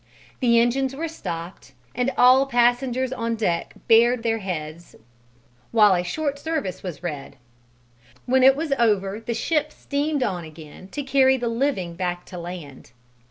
[0.39, 4.95] The engines were stopped and all passengers on deck bared their heads
[5.69, 7.35] while a short service was read;
[8.25, 12.39] when it was over the ship steamed on again to carry the living back to
[12.39, 12.93] land.